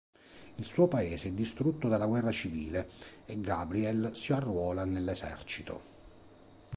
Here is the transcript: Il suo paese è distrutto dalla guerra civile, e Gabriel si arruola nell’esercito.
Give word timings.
Il 0.55 0.65
suo 0.65 0.87
paese 0.87 1.27
è 1.27 1.31
distrutto 1.31 1.87
dalla 1.87 2.07
guerra 2.07 2.31
civile, 2.31 2.89
e 3.27 3.39
Gabriel 3.39 4.15
si 4.15 4.33
arruola 4.33 4.83
nell’esercito. 4.83 5.81